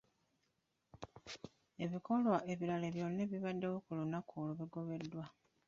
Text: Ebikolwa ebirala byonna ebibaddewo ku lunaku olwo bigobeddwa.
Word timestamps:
Ebikolwa 1.83 2.37
ebirala 2.51 2.87
byonna 2.95 3.21
ebibaddewo 3.27 3.77
ku 3.85 3.91
lunaku 3.97 4.31
olwo 4.41 4.53
bigobeddwa. 4.59 5.25